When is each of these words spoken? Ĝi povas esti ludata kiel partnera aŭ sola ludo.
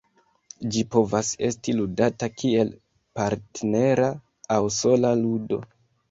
Ĝi 0.75 0.79
povas 0.93 1.27
esti 1.49 1.73
ludata 1.79 2.29
kiel 2.41 2.71
partnera 3.19 4.07
aŭ 4.55 4.57
sola 4.79 5.13
ludo. 5.21 5.61